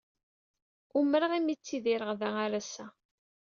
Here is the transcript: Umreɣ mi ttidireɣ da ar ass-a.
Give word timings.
Umreɣ 0.99 1.33
mi 1.39 1.55
ttidireɣ 1.57 2.11
da 2.19 2.29
ar 2.45 2.53
ass-a. 2.61 2.85